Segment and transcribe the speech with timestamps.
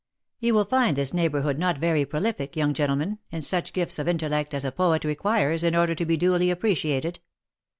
[0.39, 4.07] "You will find this neighbourhood not very prolific, young gen tleman, in such gifts of
[4.07, 7.19] intellect as a poet requires in order to be duly appreciated.